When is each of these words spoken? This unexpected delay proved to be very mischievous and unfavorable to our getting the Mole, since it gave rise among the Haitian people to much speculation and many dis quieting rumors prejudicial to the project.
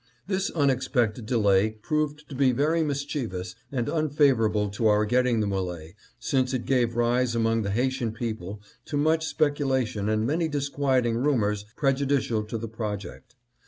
This 0.25 0.49
unexpected 0.49 1.27
delay 1.27 1.69
proved 1.73 2.27
to 2.27 2.33
be 2.33 2.53
very 2.53 2.81
mischievous 2.83 3.53
and 3.71 3.87
unfavorable 3.87 4.71
to 4.71 4.87
our 4.87 5.05
getting 5.05 5.41
the 5.41 5.45
Mole, 5.45 5.89
since 6.17 6.55
it 6.55 6.65
gave 6.65 6.95
rise 6.95 7.35
among 7.35 7.61
the 7.61 7.69
Haitian 7.69 8.11
people 8.11 8.63
to 8.85 8.97
much 8.97 9.23
speculation 9.27 10.09
and 10.09 10.25
many 10.25 10.47
dis 10.47 10.69
quieting 10.69 11.23
rumors 11.23 11.65
prejudicial 11.75 12.43
to 12.45 12.57
the 12.57 12.67
project. 12.67 13.35